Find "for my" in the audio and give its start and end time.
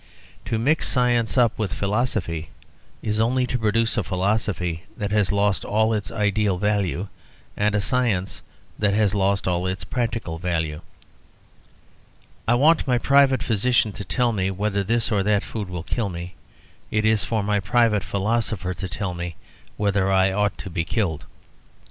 17.23-17.59